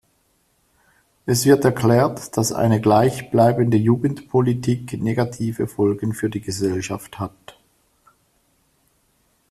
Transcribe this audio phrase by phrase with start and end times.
[1.27, 7.55] Es wird erklärt, dass eine gleichbleibende Jugendpolitik negative Folgen für die Gesellschaft hat.